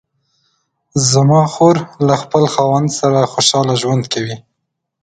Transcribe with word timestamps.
زما 1.11 1.41
خور 1.53 1.75
له 2.07 2.15
خپل 2.21 2.43
خاوند 2.53 2.89
سره 2.99 3.19
خوشحاله 3.31 3.73
ژوند 3.81 4.03
کوي 4.13 4.35